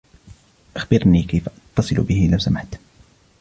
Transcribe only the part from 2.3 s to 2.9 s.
لو سمحت.